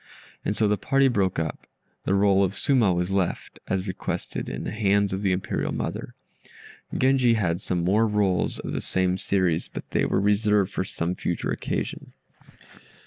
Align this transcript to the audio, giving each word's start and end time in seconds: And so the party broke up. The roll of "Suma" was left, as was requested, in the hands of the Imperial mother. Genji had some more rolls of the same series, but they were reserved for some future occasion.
And 0.43 0.55
so 0.57 0.67
the 0.67 0.79
party 0.79 1.07
broke 1.07 1.37
up. 1.37 1.67
The 2.05 2.15
roll 2.15 2.43
of 2.43 2.57
"Suma" 2.57 2.91
was 2.91 3.11
left, 3.11 3.59
as 3.67 3.81
was 3.81 3.87
requested, 3.87 4.49
in 4.49 4.63
the 4.63 4.71
hands 4.71 5.13
of 5.13 5.21
the 5.21 5.31
Imperial 5.31 5.71
mother. 5.71 6.15
Genji 6.97 7.35
had 7.35 7.61
some 7.61 7.83
more 7.83 8.07
rolls 8.07 8.57
of 8.57 8.71
the 8.71 8.81
same 8.81 9.19
series, 9.19 9.67
but 9.67 9.87
they 9.91 10.05
were 10.05 10.19
reserved 10.19 10.71
for 10.71 10.83
some 10.85 11.13
future 11.13 11.51
occasion. 11.51 12.13